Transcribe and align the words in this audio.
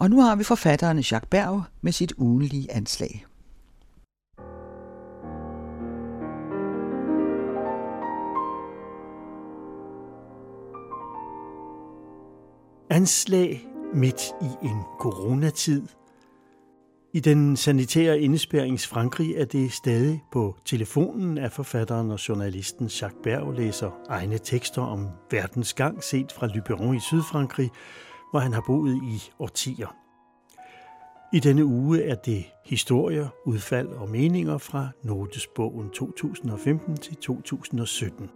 Og 0.00 0.10
nu 0.10 0.20
har 0.20 0.36
vi 0.36 0.44
forfatteren 0.44 0.96
Jacques 0.96 1.28
Berg 1.30 1.62
med 1.80 1.92
sit 1.92 2.12
ugenlige 2.18 2.72
anslag. 2.72 3.26
Anslag 12.90 13.68
midt 13.94 14.22
i 14.40 14.66
en 14.66 14.82
coronatid. 14.98 15.82
I 17.14 17.20
den 17.20 17.56
sanitære 17.56 18.20
indespærings 18.20 18.86
Frankrig 18.86 19.34
er 19.36 19.44
det 19.44 19.72
stadig 19.72 20.22
på 20.32 20.56
telefonen, 20.64 21.38
at 21.38 21.52
forfatteren 21.52 22.10
og 22.10 22.28
journalisten 22.28 22.86
Jacques 22.86 23.22
Berg 23.22 23.52
læser 23.52 23.90
egne 24.08 24.38
tekster 24.38 24.82
om 24.82 25.08
verdens 25.30 25.74
gang 25.74 26.04
set 26.04 26.32
fra 26.32 26.46
Lyberon 26.46 26.96
i 26.96 27.00
Sydfrankrig, 27.00 27.70
hvor 28.30 28.38
han 28.38 28.52
har 28.52 28.64
boet 28.66 28.96
i 29.14 29.16
årtier. 29.38 29.88
I 31.32 31.38
denne 31.40 31.64
uge 31.64 32.02
er 32.02 32.14
det 32.14 32.44
historier, 32.64 33.28
udfald 33.46 33.88
og 33.88 34.08
meninger 34.08 34.58
fra 34.58 34.88
Notesbogen 35.02 35.90
2015 35.90 36.96
til 36.96 37.16
2017. 37.16 38.30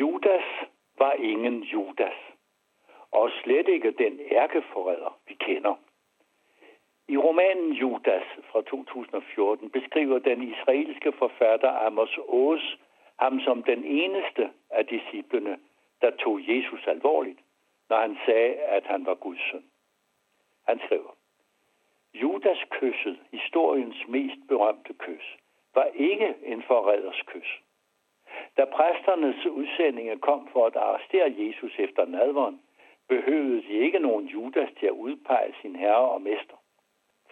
Judas 0.00 0.46
var 0.98 1.12
ingen 1.12 1.62
Judas, 1.62 2.18
og 3.12 3.30
slet 3.42 3.68
ikke 3.68 3.94
den 3.98 4.20
ærkeforræder, 4.32 5.18
vi 5.28 5.34
kender. 5.34 5.83
I 7.08 7.16
romanen 7.16 7.72
Judas 7.72 8.22
fra 8.52 8.62
2014 8.62 9.70
beskriver 9.70 10.18
den 10.18 10.42
israelske 10.42 11.12
forfatter 11.12 11.70
Amos 11.86 12.18
Oz 12.28 12.62
ham 13.16 13.40
som 13.40 13.62
den 13.62 13.84
eneste 13.84 14.50
af 14.70 14.86
disciplene, 14.86 15.58
der 16.00 16.10
tog 16.10 16.40
Jesus 16.48 16.86
alvorligt, 16.86 17.38
når 17.88 17.96
han 17.96 18.16
sagde, 18.26 18.54
at 18.54 18.84
han 18.86 19.06
var 19.06 19.14
Guds 19.14 19.50
søn. 19.50 19.64
Han 20.68 20.80
skriver, 20.84 21.16
Judas 22.14 22.58
kysset, 22.70 23.18
historiens 23.30 24.08
mest 24.08 24.40
berømte 24.48 24.94
kys, 24.98 25.36
var 25.74 25.88
ikke 25.94 26.34
en 26.42 26.62
forræders 26.62 27.22
kys. 27.26 27.60
Da 28.56 28.64
præsternes 28.64 29.46
udsendinge 29.46 30.18
kom 30.18 30.48
for 30.52 30.66
at 30.66 30.76
arrestere 30.76 31.34
Jesus 31.38 31.78
efter 31.78 32.04
nadveren, 32.04 32.60
behøvede 33.08 33.62
de 33.62 33.72
ikke 33.72 33.98
nogen 33.98 34.26
Judas 34.26 34.68
til 34.78 34.86
at 34.86 34.92
udpege 34.92 35.54
sin 35.62 35.76
herre 35.76 36.08
og 36.10 36.22
mester. 36.22 36.56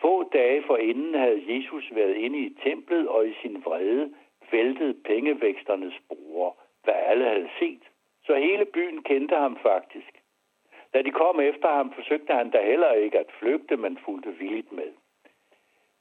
Få 0.02 0.22
dage 0.22 0.62
forinden 0.62 1.14
havde 1.14 1.42
Jesus 1.46 1.84
været 1.94 2.14
inde 2.14 2.38
i 2.38 2.56
templet 2.62 3.08
og 3.08 3.28
i 3.28 3.34
sin 3.42 3.64
vrede 3.64 4.14
væltet 4.52 5.02
pengevæksternes 5.04 5.94
bruger, 6.08 6.50
hvad 6.84 6.94
alle 6.94 7.24
havde 7.24 7.50
set. 7.58 7.82
Så 8.26 8.34
hele 8.34 8.64
byen 8.64 9.02
kendte 9.02 9.36
ham 9.36 9.56
faktisk. 9.56 10.22
Da 10.94 11.02
de 11.02 11.10
kom 11.10 11.40
efter 11.40 11.68
ham, 11.68 11.92
forsøgte 11.92 12.32
han 12.32 12.50
da 12.50 12.62
heller 12.62 12.92
ikke 12.92 13.18
at 13.18 13.32
flygte, 13.38 13.76
men 13.76 13.98
fulgte 14.04 14.38
vildt 14.38 14.72
med. 14.72 14.92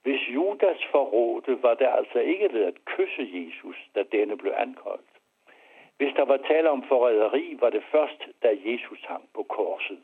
Hvis 0.04 0.30
Judas 0.30 0.86
forrådte, 0.92 1.64
var 1.64 1.74
det 1.74 1.88
altså 1.98 2.20
ikke 2.20 2.54
ved 2.54 2.64
at 2.64 2.86
kysse 2.86 3.30
Jesus, 3.34 3.78
da 3.96 4.04
denne 4.12 4.38
blev 4.38 4.54
anholdt. 4.58 5.12
Hvis 5.98 6.14
der 6.16 6.26
var 6.26 6.38
tale 6.38 6.70
om 6.70 6.84
forræderi, 6.84 7.58
var 7.60 7.70
det 7.70 7.84
først, 7.92 8.28
da 8.44 8.58
Jesus 8.66 9.02
hang 9.08 9.30
på 9.34 9.44
korset. 9.44 10.00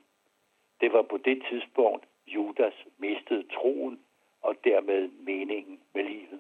Det 0.82 0.94
var 0.94 1.02
på 1.02 1.18
det 1.18 1.44
tidspunkt, 1.50 2.06
Judas 2.28 2.74
mistede 2.98 3.44
troen 3.44 4.00
og 4.42 4.56
dermed 4.64 5.10
meningen 5.10 5.80
med 5.94 6.04
livet. 6.04 6.40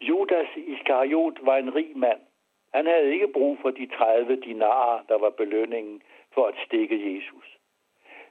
Judas 0.00 0.48
Iskariot 0.56 1.46
var 1.46 1.56
en 1.56 1.74
rig 1.74 1.96
mand. 1.96 2.20
Han 2.74 2.86
havde 2.86 3.12
ikke 3.12 3.28
brug 3.32 3.58
for 3.62 3.70
de 3.70 3.86
30 3.86 4.36
dinarer, 4.36 5.02
der 5.08 5.18
var 5.18 5.30
belønningen 5.30 6.02
for 6.34 6.46
at 6.46 6.54
stikke 6.66 7.14
Jesus. 7.16 7.57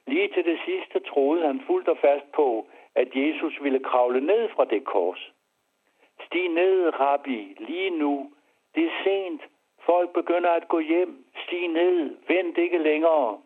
Lige 0.07 0.27
til 0.27 0.45
det 0.45 0.59
sidste 0.65 0.99
troede 0.99 1.47
han 1.47 1.61
fuldt 1.67 1.87
og 1.87 1.97
fast 1.97 2.31
på, 2.31 2.67
at 2.95 3.07
Jesus 3.15 3.63
ville 3.63 3.79
kravle 3.79 4.21
ned 4.21 4.49
fra 4.49 4.65
det 4.65 4.85
kors. 4.85 5.31
Stig 6.25 6.49
ned, 6.49 6.99
rabbi, 6.99 7.55
lige 7.59 7.89
nu. 7.89 8.31
Det 8.75 8.85
er 8.85 9.03
sent. 9.03 9.41
Folk 9.85 10.13
begynder 10.13 10.49
at 10.49 10.67
gå 10.67 10.79
hjem. 10.79 11.25
Stig 11.45 11.67
ned. 11.67 12.17
Vent 12.27 12.57
ikke 12.57 12.77
længere. 12.77 13.41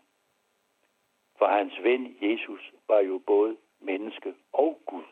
For 1.37 1.45
hans 1.45 1.83
ven 1.83 2.17
Jesus 2.21 2.71
var 2.87 2.99
jo 2.99 3.21
både 3.27 3.57
menneske 3.79 4.33
og 4.53 4.79
Gud. 4.85 5.03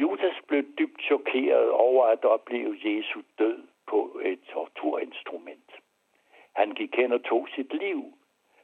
Judas 0.00 0.34
blev 0.48 0.62
dybt 0.78 1.02
chokeret 1.02 1.70
over 1.70 2.06
at 2.06 2.24
opleve 2.24 2.78
Jesu 2.84 3.20
død 3.38 3.62
på 3.86 4.20
et 4.24 4.40
torturinstrument. 4.52 5.70
Han 6.52 6.70
gik 6.70 6.96
hen 6.96 7.12
og 7.12 7.24
tog 7.24 7.48
sit 7.54 7.74
liv, 7.74 8.12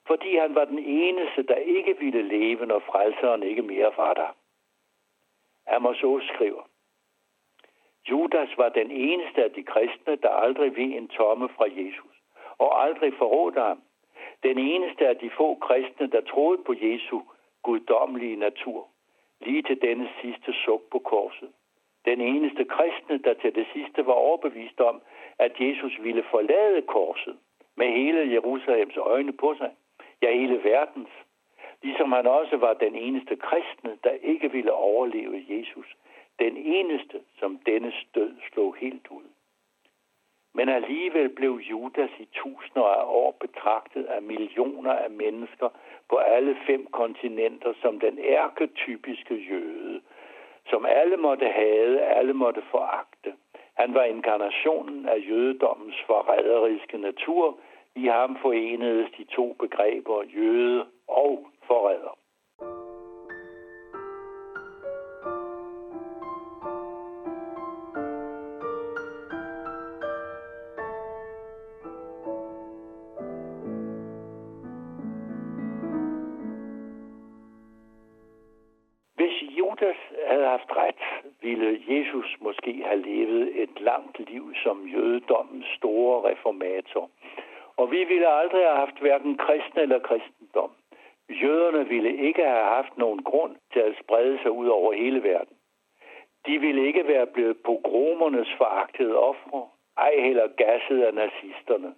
fordi 0.08 0.36
han 0.36 0.54
var 0.54 0.64
den 0.64 0.78
eneste, 0.78 1.42
der 1.42 1.54
ikke 1.54 1.98
ville 1.98 2.22
leve, 2.22 2.66
når 2.66 2.78
frelseren 2.78 3.42
ikke 3.42 3.62
mere 3.62 3.92
var 3.96 4.14
der. 4.14 4.30
Amos 5.66 5.96
skriver, 6.34 6.62
Judas 8.10 8.48
var 8.58 8.68
den 8.68 8.90
eneste 8.90 9.44
af 9.44 9.50
de 9.50 9.62
kristne, 9.62 10.16
der 10.16 10.28
aldrig 10.28 10.76
ved 10.76 10.90
en 11.00 11.08
tomme 11.08 11.48
fra 11.48 11.66
Jesus, 11.70 12.16
og 12.58 12.84
aldrig 12.84 13.12
forrådte 13.18 13.60
ham. 13.60 13.82
Den 14.42 14.58
eneste 14.58 15.08
af 15.08 15.16
de 15.16 15.30
få 15.30 15.54
kristne, 15.54 16.06
der 16.06 16.20
troede 16.20 16.62
på 16.66 16.74
Jesu 16.82 17.20
guddommelige 17.62 18.36
natur 18.36 18.88
lige 19.40 19.62
til 19.62 19.82
denne 19.82 20.08
sidste 20.20 20.52
suk 20.64 20.82
på 20.90 20.98
korset. 20.98 21.52
Den 22.04 22.20
eneste 22.20 22.64
kristne, 22.64 23.18
der 23.18 23.34
til 23.34 23.54
det 23.54 23.66
sidste 23.72 24.06
var 24.06 24.12
overbevist 24.12 24.80
om, 24.80 25.02
at 25.38 25.52
Jesus 25.60 25.92
ville 26.00 26.24
forlade 26.30 26.82
korset 26.82 27.38
med 27.76 27.86
hele 27.86 28.32
Jerusalems 28.32 28.96
øjne 28.96 29.32
på 29.32 29.54
sig, 29.58 29.70
ja 30.22 30.32
hele 30.32 30.64
verdens, 30.64 31.08
ligesom 31.82 32.12
han 32.12 32.26
også 32.26 32.56
var 32.56 32.74
den 32.74 32.94
eneste 32.94 33.36
kristne, 33.36 33.98
der 34.04 34.10
ikke 34.10 34.52
ville 34.52 34.72
overleve 34.72 35.44
Jesus, 35.48 35.96
den 36.38 36.56
eneste, 36.56 37.20
som 37.38 37.58
denne 37.66 37.92
død 38.14 38.34
slog 38.52 38.76
helt 38.76 39.08
ud. 39.10 39.28
Men 40.54 40.68
alligevel 40.68 41.28
blev 41.28 41.60
Judas 41.70 42.10
i 42.18 42.28
tusinder 42.32 42.86
af 42.86 43.04
år 43.06 43.36
betragtet 43.40 44.04
af 44.04 44.22
millioner 44.22 44.92
af 44.92 45.10
mennesker 45.10 45.68
på 46.10 46.16
alle 46.16 46.56
fem 46.66 46.86
kontinenter 46.86 47.72
som 47.82 48.00
den 48.00 48.18
ærketypiske 48.18 49.34
jøde, 49.34 50.00
som 50.70 50.86
alle 50.86 51.16
måtte 51.16 51.48
have, 51.48 52.00
alle 52.00 52.32
måtte 52.32 52.62
foragte. 52.70 53.34
Han 53.74 53.94
var 53.94 54.04
inkarnationen 54.04 55.08
af 55.08 55.18
jødedommens 55.28 55.96
forræderiske 56.06 56.98
natur. 56.98 57.58
I 57.96 58.06
ham 58.06 58.36
forenedes 58.42 59.10
de 59.18 59.24
to 59.24 59.56
begreber 59.60 60.22
jøde 60.34 60.86
og 61.08 61.46
forræder. 61.66 62.18
Judas 79.58 79.96
ville 81.42 81.82
Jesus 81.88 82.36
måske 82.40 82.82
have 82.84 83.02
levet 83.02 83.62
et 83.62 83.80
langt 83.80 84.18
liv 84.30 84.54
som 84.62 84.86
jødedommens 84.86 85.66
store 85.76 86.30
reformator. 86.30 87.10
Og 87.78 87.90
vi 87.90 88.04
ville 88.04 88.28
aldrig 88.28 88.62
have 88.62 88.76
haft 88.76 88.98
hverken 89.00 89.36
kristne 89.36 89.82
eller 89.82 89.98
kristendom. 89.98 90.70
Jøderne 91.30 91.88
ville 91.88 92.16
ikke 92.16 92.44
have 92.44 92.64
haft 92.64 92.98
nogen 92.98 93.22
grund 93.22 93.56
til 93.72 93.80
at 93.80 93.96
sprede 94.02 94.38
sig 94.42 94.50
ud 94.50 94.68
over 94.68 94.92
hele 94.92 95.22
verden. 95.22 95.56
De 96.46 96.58
ville 96.58 96.86
ikke 96.86 97.08
være 97.08 97.26
blevet 97.26 97.56
pogromernes 97.64 98.48
foragtede 98.58 99.18
ofre, 99.18 99.68
ej 99.96 100.14
heller 100.18 100.46
gasset 100.46 101.02
af 101.02 101.14
nazisterne. 101.14 101.94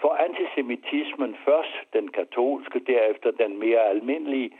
For 0.00 0.08
antisemitismen 0.08 1.36
først, 1.44 1.76
den 1.92 2.08
katolske, 2.08 2.78
derefter 2.78 3.30
den 3.30 3.58
mere 3.58 3.80
almindelige, 3.88 4.50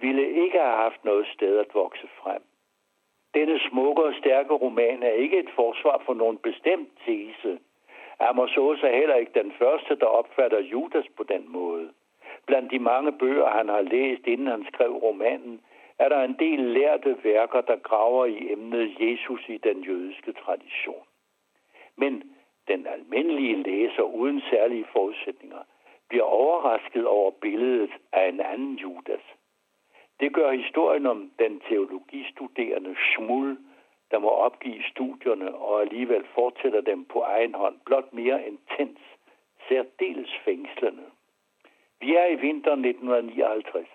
ville 0.00 0.30
ikke 0.44 0.58
have 0.58 0.76
haft 0.76 1.04
noget 1.04 1.26
sted 1.34 1.58
at 1.58 1.74
vokse 1.74 2.08
frem. 2.22 2.42
Denne 3.34 3.60
smukke 3.68 4.02
og 4.02 4.14
stærke 4.14 4.54
roman 4.54 5.02
er 5.02 5.12
ikke 5.12 5.38
et 5.38 5.50
forsvar 5.54 6.02
for 6.06 6.14
nogen 6.14 6.38
bestemt 6.38 6.88
tese. 7.06 7.59
Amos 8.30 8.56
er 8.56 8.96
heller 8.96 9.14
ikke 9.14 9.42
den 9.42 9.52
første, 9.58 9.96
der 9.96 10.06
opfatter 10.06 10.60
Judas 10.60 11.08
på 11.16 11.22
den 11.22 11.44
måde. 11.48 11.90
Blandt 12.46 12.70
de 12.70 12.78
mange 12.78 13.12
bøger, 13.12 13.48
han 13.48 13.68
har 13.68 13.82
læst, 13.82 14.26
inden 14.26 14.46
han 14.46 14.64
skrev 14.72 14.92
romanen, 14.92 15.60
er 15.98 16.08
der 16.08 16.22
en 16.22 16.36
del 16.38 16.58
lærte 16.58 17.16
værker, 17.24 17.60
der 17.60 17.76
graver 17.76 18.26
i 18.26 18.52
emnet 18.52 18.96
Jesus 19.00 19.48
i 19.48 19.58
den 19.58 19.82
jødiske 19.82 20.32
tradition. 20.32 21.04
Men 21.96 22.22
den 22.68 22.86
almindelige 22.86 23.62
læser 23.62 24.02
uden 24.02 24.42
særlige 24.50 24.86
forudsætninger 24.92 25.62
bliver 26.08 26.24
overrasket 26.24 27.06
over 27.06 27.30
billedet 27.30 27.90
af 28.12 28.28
en 28.28 28.40
anden 28.40 28.74
Judas. 28.74 29.24
Det 30.20 30.34
gør 30.34 30.50
historien 30.50 31.06
om 31.06 31.30
den 31.38 31.60
teologistuderende 31.68 32.96
Schmul, 32.96 33.58
der 34.10 34.18
må 34.18 34.28
opgive 34.28 34.82
studierne 34.82 35.54
og 35.54 35.80
alligevel 35.80 36.24
fortsætter 36.34 36.80
dem 36.80 37.04
på 37.04 37.20
egen 37.20 37.54
hånd, 37.54 37.76
blot 37.86 38.12
mere 38.12 38.46
intens, 38.46 39.00
særdeles 39.68 40.30
fængslende. 40.44 41.04
Vi 42.00 42.14
er 42.16 42.26
i 42.26 42.34
vinteren 42.34 42.84
1959, 42.84 43.88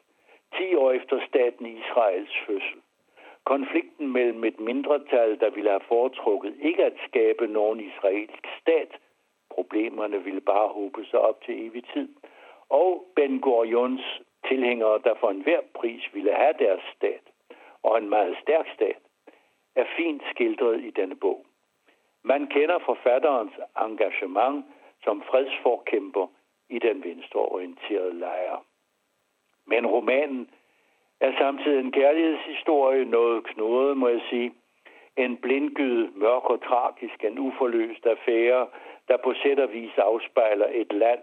10 0.58 0.76
år 0.76 0.92
efter 0.92 1.20
staten 1.28 1.66
Israels 1.66 2.38
fødsel. 2.48 2.82
Konflikten 3.44 4.12
mellem 4.12 4.44
et 4.44 4.60
mindretal, 4.60 5.40
der 5.40 5.50
ville 5.50 5.70
have 5.70 5.88
foretrukket 5.88 6.56
ikke 6.62 6.86
at 6.86 6.98
skabe 7.08 7.48
nogen 7.48 7.80
israelsk 7.80 8.48
stat, 8.62 8.92
problemerne 9.50 10.24
ville 10.24 10.42
bare 10.42 10.68
håbe 10.68 11.06
sig 11.06 11.20
op 11.20 11.42
til 11.42 11.68
evig 11.68 11.84
tid, 11.94 12.10
og 12.70 13.06
Ben 13.16 13.42
Gurions 13.42 14.22
tilhængere, 14.48 15.00
der 15.04 15.14
for 15.20 15.30
enhver 15.30 15.62
pris 15.74 16.04
ville 16.14 16.34
have 16.34 16.54
deres 16.60 16.84
stat, 16.96 17.26
og 17.84 17.98
en 17.98 18.10
meget 18.10 18.38
stærk 18.42 18.68
stat, 18.76 19.02
er 19.76 19.86
fint 19.98 20.24
skildret 20.32 20.84
i 20.84 20.90
denne 20.90 21.16
bog. 21.16 21.46
Man 22.24 22.48
kender 22.48 22.80
forfatterens 22.80 23.54
engagement 23.82 24.66
som 25.04 25.24
fredsforkæmper 25.24 26.28
i 26.70 26.80
den 26.80 27.04
venstreorienterede 27.04 28.20
lejr. 28.20 28.66
Men 29.66 29.88
romanen 29.88 30.50
er 31.20 31.32
samtidig 31.38 31.80
en 31.80 31.92
kærlighedshistorie, 31.92 33.06
noget 33.06 33.44
knurret, 33.44 33.98
må 33.98 34.08
jeg 34.08 34.22
sige. 34.30 34.54
En 35.18 35.38
blindgyde, 35.38 36.12
mørk 36.16 36.50
og 36.50 36.64
tragisk, 36.64 37.24
en 37.24 37.40
uforløst 37.40 38.06
affære, 38.06 38.68
der 39.08 39.18
på 39.18 39.34
sæt 39.44 39.60
og 39.60 39.74
vis 39.74 39.98
afspejler 39.98 40.68
et 40.72 40.94
land, 40.94 41.20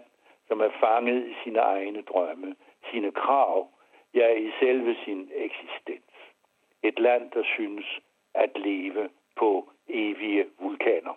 som 0.47 0.59
er 0.61 0.69
fanget 0.79 1.27
i 1.27 1.35
sine 1.43 1.59
egne 1.59 2.01
drømme, 2.01 2.55
sine 2.91 3.11
krav, 3.11 3.67
ja 4.13 4.33
i 4.33 4.51
selve 4.59 4.95
sin 5.05 5.31
eksistens. 5.35 6.13
Et 6.83 6.99
land, 6.99 7.31
der 7.31 7.43
synes 7.43 7.99
at 8.35 8.51
leve 8.55 9.09
på 9.39 9.69
evige 9.87 10.45
vulkaner. 10.59 11.13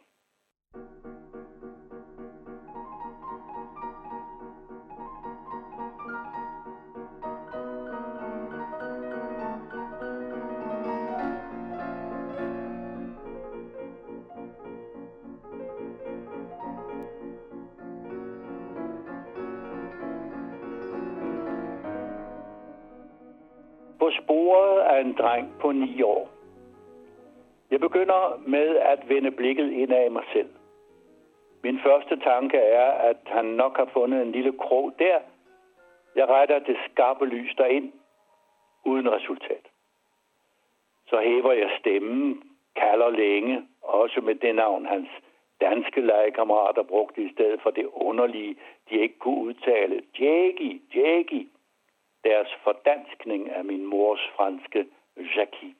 På 23.99 24.11
sporet 24.11 24.81
af 24.81 25.01
en 25.01 25.13
dreng 25.13 25.53
på 25.61 25.73
ni 25.73 26.03
år. 26.03 26.36
Jeg 27.77 27.81
begynder 27.81 28.41
med 28.47 28.77
at 28.77 29.09
vende 29.09 29.31
blikket 29.31 29.73
ind 29.73 29.93
af 29.93 30.11
mig 30.11 30.25
selv. 30.33 30.51
Min 31.63 31.81
første 31.81 32.17
tanke 32.21 32.59
er, 32.59 32.91
at 32.91 33.17
han 33.27 33.45
nok 33.45 33.77
har 33.77 33.85
fundet 33.93 34.23
en 34.23 34.33
lille 34.33 34.53
krog 34.53 34.95
der. 34.99 35.19
Jeg 36.15 36.29
retter 36.29 36.59
det 36.59 36.77
skarpe 36.91 37.27
lys 37.27 37.55
derind, 37.55 37.93
uden 38.85 39.13
resultat. 39.13 39.67
Så 41.07 41.21
hæver 41.21 41.53
jeg 41.53 41.71
stemmen, 41.81 42.43
kalder 42.77 43.11
længe, 43.11 43.69
også 43.83 44.21
med 44.21 44.35
det 44.35 44.55
navn 44.55 44.87
hans 44.87 45.09
danske 45.61 46.01
legekammerater 46.01 46.83
brugte 46.83 47.23
i 47.23 47.33
stedet 47.33 47.61
for 47.63 47.71
det 47.71 47.87
underlige, 47.93 48.57
de 48.91 48.95
ikke 48.95 49.19
kunne 49.19 49.45
udtale. 49.45 50.03
Jackie, 50.21 50.81
Jackie 50.95 51.47
deres 52.25 52.49
fordanskning 52.65 53.51
af 53.51 53.65
min 53.65 53.85
mors 53.87 54.21
franske 54.37 54.87
Jackie. 55.37 55.75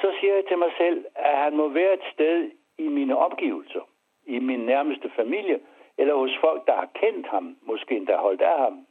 Så 0.00 0.12
siger 0.20 0.34
jeg 0.34 0.46
til 0.46 0.58
mig 0.58 0.72
selv, 0.78 1.04
at 1.14 1.36
han 1.38 1.56
må 1.56 1.68
være 1.68 1.94
et 1.94 2.04
sted 2.12 2.50
i 2.78 2.88
mine 2.88 3.16
omgivelser, 3.16 3.80
i 4.26 4.38
min 4.38 4.60
nærmeste 4.60 5.10
familie, 5.16 5.60
eller 5.98 6.14
hos 6.14 6.30
folk, 6.40 6.66
der 6.66 6.74
har 6.74 6.88
kendt 6.94 7.26
ham, 7.26 7.56
måske 7.62 7.96
endda 7.96 8.16
holdt 8.16 8.42
af 8.42 8.58
ham. 8.58 8.86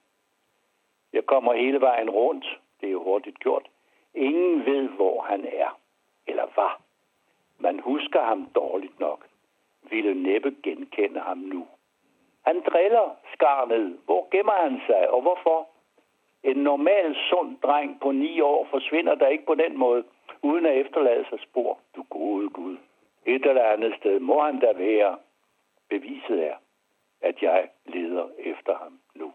Jeg 1.13 1.25
kommer 1.25 1.53
hele 1.53 1.81
vejen 1.81 2.09
rundt, 2.09 2.59
det 2.81 2.87
er 2.87 2.91
jo 2.91 3.03
hurtigt 3.03 3.39
gjort. 3.39 3.69
Ingen 4.13 4.65
ved, 4.65 4.87
hvor 4.87 5.21
han 5.21 5.45
er, 5.45 5.79
eller 6.27 6.45
var. 6.55 6.81
Man 7.59 7.79
husker 7.79 8.21
ham 8.21 8.45
dårligt 8.55 8.99
nok, 8.99 9.25
ville 9.89 10.13
næppe 10.13 10.55
genkende 10.63 11.19
ham 11.19 11.37
nu. 11.37 11.67
Han 12.45 12.61
driller 12.61 13.15
skarnet. 13.33 13.99
Hvor 14.05 14.27
gemmer 14.31 14.53
han 14.53 14.81
sig, 14.87 15.09
og 15.09 15.21
hvorfor? 15.21 15.67
En 16.43 16.57
normal, 16.57 17.15
sund 17.29 17.57
dreng 17.63 17.99
på 18.01 18.11
ni 18.11 18.41
år 18.41 18.67
forsvinder 18.69 19.15
der 19.15 19.27
ikke 19.27 19.45
på 19.45 19.55
den 19.55 19.77
måde, 19.77 20.03
uden 20.41 20.65
at 20.65 20.77
efterlade 20.77 21.25
sig 21.29 21.39
spor. 21.39 21.79
Du 21.95 22.03
gode 22.09 22.49
Gud. 22.49 22.77
Et 23.25 23.45
eller 23.45 23.63
andet 23.63 23.93
sted 23.99 24.19
må 24.19 24.43
han 24.43 24.59
da 24.59 24.73
være. 24.75 25.17
Beviset 25.89 26.47
er, 26.47 26.55
at 27.21 27.41
jeg 27.41 27.69
leder 27.85 28.27
efter 28.37 28.75
ham 28.77 28.99
nu. 29.15 29.33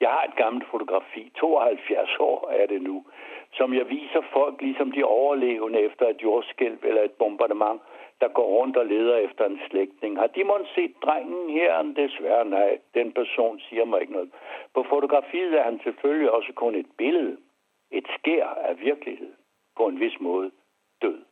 Jeg 0.00 0.10
har 0.10 0.24
et 0.24 0.36
gammelt 0.36 0.66
fotografi, 0.70 1.32
72 1.36 2.16
år 2.18 2.50
er 2.50 2.66
det 2.66 2.82
nu, 2.82 3.04
som 3.52 3.74
jeg 3.74 3.88
viser 3.88 4.22
folk, 4.32 4.60
ligesom 4.60 4.92
de 4.92 5.04
overlevende 5.04 5.80
efter 5.80 6.08
et 6.08 6.22
jordskælv 6.22 6.78
eller 6.82 7.02
et 7.02 7.12
bombardement, 7.12 7.80
der 8.20 8.28
går 8.28 8.46
rundt 8.46 8.76
og 8.76 8.86
leder 8.86 9.16
efter 9.16 9.44
en 9.44 9.60
slægtning. 9.70 10.18
Har 10.18 10.26
de 10.26 10.44
måske 10.44 10.74
set 10.74 10.94
drengen 11.02 11.50
her? 11.50 11.82
Desværre 11.82 12.44
nej. 12.44 12.78
Den 12.94 13.12
person 13.12 13.60
siger 13.60 13.84
mig 13.84 14.00
ikke 14.00 14.12
noget. 14.12 14.30
På 14.74 14.82
fotografiet 14.88 15.58
er 15.58 15.62
han 15.62 15.80
selvfølgelig 15.84 16.30
også 16.30 16.52
kun 16.52 16.74
et 16.74 16.86
billede. 16.98 17.36
Et 17.90 18.06
skær 18.18 18.46
af 18.46 18.80
virkelighed. 18.80 19.32
På 19.76 19.86
en 19.86 20.00
vis 20.00 20.20
måde 20.20 20.50
død. 21.02 21.24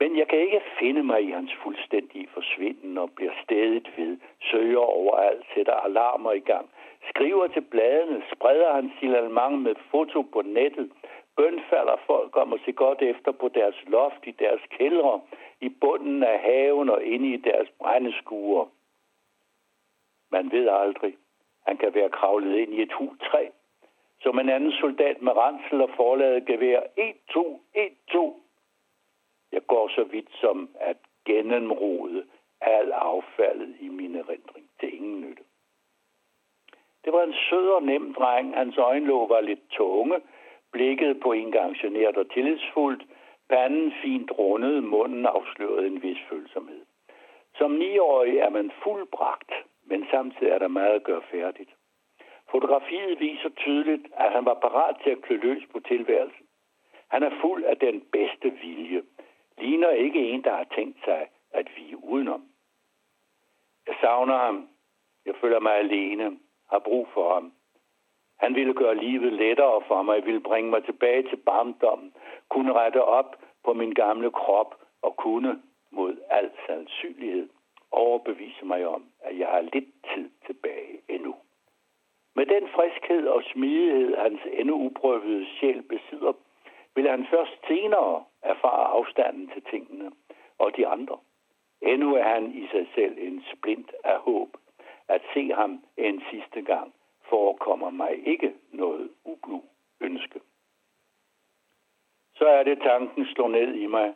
Men 0.00 0.16
jeg 0.18 0.28
kan 0.28 0.38
ikke 0.38 0.62
finde 0.78 1.02
mig 1.02 1.22
i 1.22 1.30
hans 1.30 1.52
fuldstændige 1.62 2.28
forsvinden 2.34 2.98
og 2.98 3.10
bliver 3.16 3.32
stedigt 3.42 3.88
ved, 3.96 4.18
søger 4.50 4.78
overalt, 4.78 5.46
sætter 5.54 5.72
alarmer 5.72 6.32
i 6.32 6.40
gang, 6.40 6.70
skriver 7.08 7.46
til 7.46 7.60
bladene, 7.60 8.22
spreder 8.34 8.72
hans 8.72 8.92
signalement 8.98 9.62
med 9.62 9.74
foto 9.90 10.22
på 10.22 10.42
nettet, 10.42 10.92
bønfalder 11.36 11.96
folk 12.06 12.36
om 12.36 12.52
at 12.52 12.60
se 12.64 12.72
godt 12.72 13.02
efter 13.02 13.32
på 13.32 13.48
deres 13.48 13.76
loft, 13.86 14.26
i 14.26 14.30
deres 14.30 14.60
kældre, 14.70 15.20
i 15.60 15.68
bunden 15.68 16.22
af 16.22 16.38
haven 16.40 16.90
og 16.90 17.04
inde 17.04 17.28
i 17.34 17.36
deres 17.36 17.68
brændeskuer. 17.78 18.66
Man 20.30 20.52
ved 20.52 20.68
aldrig. 20.68 21.16
Han 21.66 21.76
kan 21.76 21.94
være 21.94 22.10
kravlet 22.10 22.56
ind 22.56 22.74
i 22.74 22.82
et 22.82 22.92
træ, 23.20 23.48
som 24.20 24.38
en 24.38 24.48
anden 24.48 24.72
soldat 24.72 25.22
med 25.22 25.32
ransel 25.32 25.82
og 25.82 25.90
forladet 25.96 26.46
gevær. 26.46 26.80
1, 26.96 27.14
2, 27.30 27.62
1, 27.74 27.92
2. 28.12 28.42
Jeg 29.52 29.66
går 29.66 29.88
så 29.88 30.04
vidt 30.04 30.28
som 30.40 30.68
at 30.80 30.96
gennemrode 31.24 32.24
al 32.60 32.92
affaldet 32.92 33.76
i 33.80 33.88
min 33.88 34.14
erindring 34.14 34.66
til 34.80 34.94
ingen 34.94 35.20
nytte. 35.20 35.42
Det 37.04 37.12
var 37.12 37.22
en 37.22 37.34
sød 37.50 37.68
og 37.68 37.82
nem 37.82 38.14
dreng. 38.14 38.54
Hans 38.54 38.78
øjenlåg 38.78 39.28
var 39.28 39.40
lidt 39.40 39.70
tunge, 39.70 40.20
blikket 40.72 41.20
på 41.20 41.32
en 41.32 41.52
gang 41.52 41.76
generet 41.76 42.16
og 42.16 42.30
tillidsfuldt, 42.30 43.02
panden 43.48 43.92
fint 44.02 44.30
rundet, 44.38 44.84
munden 44.84 45.26
afslørede 45.26 45.86
en 45.86 46.02
vis 46.02 46.18
følsomhed. 46.28 46.84
Som 47.54 47.70
niårig 47.70 48.36
er 48.36 48.50
man 48.50 48.70
fuldbragt, 48.82 49.52
men 49.84 50.06
samtidig 50.10 50.48
er 50.48 50.58
der 50.58 50.68
meget 50.68 50.94
at 50.94 51.02
gøre 51.02 51.22
færdigt. 51.30 51.70
Fotografiet 52.50 53.20
viser 53.20 53.48
tydeligt, 53.48 54.06
at 54.12 54.32
han 54.32 54.44
var 54.44 54.54
parat 54.54 54.96
til 55.02 55.10
at 55.10 55.22
klø 55.22 55.36
løs 55.36 55.62
på 55.72 55.80
tilværelsen. 55.80 56.46
Han 57.08 57.22
er 57.22 57.40
fuld 57.40 57.64
af 57.64 57.76
den 57.76 58.00
bedste 58.00 58.50
vilje. 58.50 59.02
Ligner 59.58 59.90
ikke 59.90 60.30
en, 60.30 60.44
der 60.44 60.56
har 60.56 60.66
tænkt 60.74 61.04
sig 61.04 61.28
at 61.50 61.66
vi 61.76 61.94
udenom. 61.94 62.42
Jeg 63.86 63.96
savner 64.00 64.36
ham. 64.36 64.68
Jeg 65.26 65.34
føler 65.40 65.60
mig 65.60 65.74
alene. 65.74 66.38
Har 66.70 66.78
brug 66.78 67.08
for 67.14 67.34
ham. 67.34 67.52
Han 68.38 68.54
ville 68.54 68.74
gøre 68.74 68.94
livet 68.94 69.32
lettere 69.32 69.82
for 69.88 70.02
mig, 70.02 70.26
ville 70.26 70.40
bringe 70.40 70.70
mig 70.70 70.84
tilbage 70.84 71.22
til 71.22 71.36
barndommen, 71.36 72.14
kunne 72.48 72.72
rette 72.72 73.04
op 73.04 73.36
på 73.64 73.72
min 73.72 73.94
gamle 73.94 74.30
krop 74.30 74.74
og 75.02 75.16
kunne 75.16 75.62
mod 75.90 76.16
al 76.30 76.50
sandsynlighed 76.66 77.48
overbevise 77.90 78.64
mig 78.64 78.86
om, 78.86 79.04
at 79.20 79.38
jeg 79.38 79.48
har 79.48 79.60
lidt 79.60 79.88
tid 80.14 80.30
tilbage 80.46 81.00
endnu. 81.08 81.34
Med 82.34 82.37
den 82.48 82.68
friskhed 82.68 83.26
og 83.26 83.42
smidighed, 83.42 84.16
hans 84.16 84.40
endnu 84.52 84.74
uprøvede 84.74 85.46
sjæl 85.46 85.82
besidder, 85.82 86.32
vil 86.94 87.10
han 87.10 87.26
først 87.30 87.66
senere 87.68 88.24
erfare 88.42 88.86
afstanden 88.86 89.48
til 89.48 89.62
tingene 89.70 90.10
og 90.58 90.76
de 90.76 90.86
andre. 90.86 91.18
Endnu 91.82 92.14
er 92.14 92.22
han 92.22 92.52
i 92.54 92.66
sig 92.66 92.86
selv 92.94 93.18
en 93.18 93.44
splint 93.52 93.92
af 94.04 94.18
håb. 94.18 94.56
At 95.08 95.22
se 95.34 95.52
ham 95.52 95.84
en 95.96 96.22
sidste 96.30 96.62
gang 96.62 96.94
forekommer 97.28 97.90
mig 97.90 98.26
ikke 98.26 98.54
noget 98.72 99.10
ublu 99.24 99.60
ønske. 100.00 100.40
Så 102.34 102.46
er 102.46 102.62
det 102.62 102.78
tanken 102.82 103.26
slår 103.26 103.48
ned 103.48 103.74
i 103.74 103.86
mig. 103.86 104.14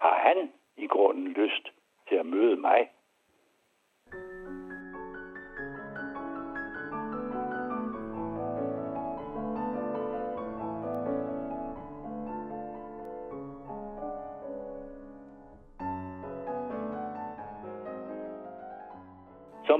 Har 0.00 0.18
han 0.18 0.52
i 0.76 0.86
grunden 0.86 1.28
lyst 1.28 1.72
til 2.08 2.14
at 2.14 2.26
møde 2.26 2.56
mig? 2.56 2.88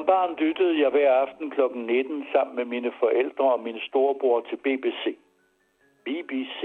Som 0.01 0.07
barn 0.07 0.35
lyttede 0.35 0.81
jeg 0.81 0.91
hver 0.91 1.13
aften 1.13 1.51
kl. 1.51 1.61
19 1.75 2.27
sammen 2.33 2.57
med 2.57 2.65
mine 2.65 2.93
forældre 3.01 3.53
og 3.53 3.61
min 3.61 3.81
storebror 3.81 4.41
til 4.41 4.57
BBC. 4.57 5.17
BBC. 6.05 6.63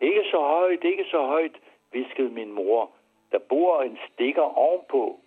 Ikke 0.00 0.24
så 0.30 0.38
højt, 0.38 0.84
ikke 0.84 1.04
så 1.10 1.26
højt, 1.26 1.56
viskede 1.92 2.30
min 2.30 2.52
mor. 2.52 2.90
Der 3.32 3.38
bor 3.38 3.82
en 3.82 3.98
stikker 4.08 4.42
ovenpå. 4.42 5.20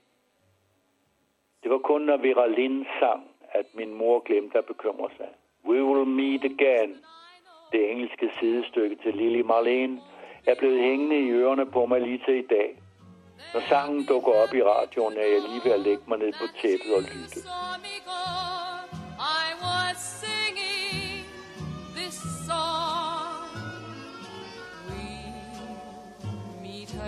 Det 1.63 1.72
var 1.72 1.77
kun, 1.77 2.01
når 2.01 2.18
Vera 2.18 2.48
Lind 2.48 2.86
sang, 3.00 3.24
at 3.51 3.65
min 3.74 3.94
mor 3.94 4.20
glemte 4.20 4.58
at 4.58 4.65
bekymre 4.65 5.10
sig. 5.18 5.30
We 5.65 5.84
will 5.84 6.08
meet 6.08 6.44
again. 6.44 6.98
Det 7.72 7.91
engelske 7.91 8.32
sidestykke 8.39 8.96
til 8.96 9.13
Lily 9.13 9.41
Marlene 9.41 10.01
er 10.48 10.56
blevet 10.56 10.82
hængende 10.82 11.20
i 11.20 11.32
ørerne 11.32 11.65
på 11.65 11.86
mig 11.86 12.01
lige 12.01 12.22
til 12.25 12.36
i 12.36 12.48
dag. 12.48 12.80
Når 13.53 13.62
sangen 13.69 14.05
dukker 14.05 14.31
op 14.31 14.53
i 14.53 14.63
radioen, 14.63 15.13
er 15.17 15.27
jeg 15.33 15.41
lige 15.50 15.62
ved 15.63 15.71
at 15.71 15.79
lægge 15.79 16.03
mig 16.07 16.17
ned 16.17 16.31
på 16.33 16.45
tæppet 16.62 16.95
og 16.95 17.01
lytte. 17.01 17.39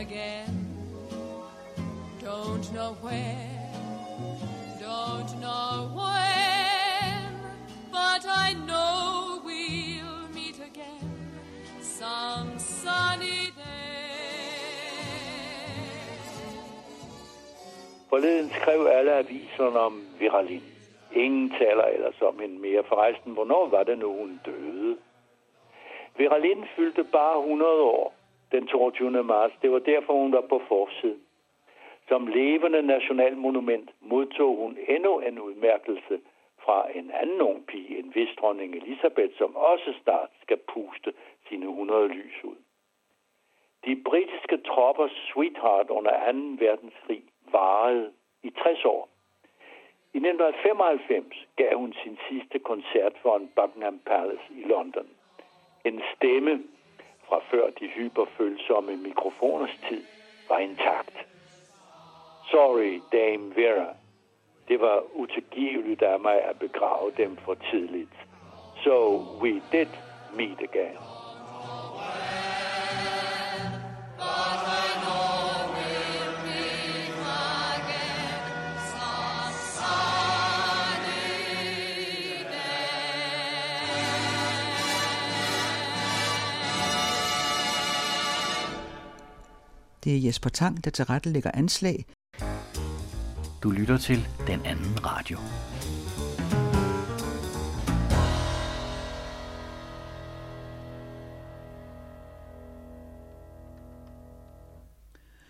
again. 0.04 0.68
Don't 2.20 2.66
know 2.74 2.98
where, 3.02 3.63
Forleden 18.14 18.50
skrev 18.50 18.86
alle 18.86 19.14
aviserne 19.14 19.80
om 19.80 19.94
Viralin. 20.20 20.64
Ingen 21.16 21.50
taler 21.50 21.84
ellers 21.84 22.22
om 22.22 22.40
hende 22.40 22.60
mere. 22.60 22.84
Forresten, 22.84 23.34
hvornår 23.34 23.68
var 23.68 23.84
det 23.84 23.98
nu, 23.98 24.14
hun 24.14 24.40
døde? 24.46 24.98
Viralin 26.18 26.66
fyldte 26.76 27.04
bare 27.04 27.40
100 27.40 27.82
år 27.82 28.14
den 28.52 28.68
22. 28.68 29.24
marts. 29.24 29.54
Det 29.62 29.72
var 29.72 29.80
derfor, 29.80 30.14
hun 30.14 30.32
var 30.32 30.42
på 30.42 30.62
forsiden. 30.68 31.22
Som 32.08 32.28
levende 32.28 32.82
nationalmonument 32.82 33.90
modtog 34.02 34.58
hun 34.58 34.78
endnu 34.88 35.20
en 35.20 35.40
udmærkelse 35.40 36.20
fra 36.64 36.88
en 36.96 37.12
anden 37.12 37.42
ung 37.42 37.66
pige, 37.66 38.00
en 38.00 38.12
vis 38.16 38.36
dronning 38.40 38.76
Elisabeth, 38.76 39.38
som 39.38 39.56
også 39.56 39.94
snart 40.04 40.30
skal 40.42 40.60
puste 40.74 41.14
sine 41.50 41.66
100 41.66 42.08
lys 42.08 42.44
ud. 42.44 42.60
De 43.86 44.02
britiske 44.06 44.58
troppers 44.58 45.16
sweetheart 45.32 45.90
under 45.90 46.32
2. 46.32 46.66
verdenskrig 46.66 47.24
varede 47.54 48.12
i 48.44 48.50
60 48.50 48.86
år. 48.86 49.10
I 50.14 50.18
1995 50.18 51.48
gav 51.56 51.78
hun 51.78 51.94
sin 52.04 52.18
sidste 52.30 52.60
koncert 52.60 53.14
for 53.22 53.36
en 53.36 53.52
Buckingham 53.56 54.00
Palace 54.00 54.48
i 54.50 54.64
London. 54.64 55.08
En 55.86 56.02
stemme 56.16 56.64
fra 57.28 57.40
før 57.52 57.70
de 57.70 57.88
hyperfølsomme 57.88 58.98
mikrofoners 58.98 59.78
tid 59.90 60.04
var 60.50 60.58
intakt. 60.58 61.18
Sorry, 62.52 63.02
Dame 63.12 63.56
Vera. 63.56 63.94
Det 64.68 64.80
var 64.80 65.04
utilgiveligt 65.14 66.02
af 66.02 66.20
mig 66.20 66.42
at 66.42 66.60
begrave 66.60 67.12
dem 67.18 67.38
for 67.38 67.54
tidligt. 67.72 68.16
So 68.84 69.18
we 69.42 69.62
did 69.72 69.90
meet 70.36 70.62
again. 70.62 71.13
Det 90.04 90.16
er 90.16 90.20
Jesper 90.20 90.50
Tang, 90.50 90.84
der 90.84 90.92
tilrettelægger 90.92 91.52
anslag. 91.54 92.06
Du 93.64 93.72
lytter 93.72 93.98
til 93.98 94.28
Den 94.48 94.66
Anden 94.66 95.06
Radio. 95.06 95.38